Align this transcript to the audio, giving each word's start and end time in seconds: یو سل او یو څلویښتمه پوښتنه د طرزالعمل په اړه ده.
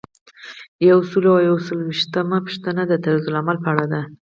یو 0.89 0.99
سل 1.09 1.23
او 1.33 1.37
یو 1.49 1.57
څلویښتمه 1.67 2.37
پوښتنه 2.45 2.81
د 2.87 2.93
طرزالعمل 3.05 3.57
په 3.63 3.67
اړه 3.73 3.85
ده. 3.93 4.01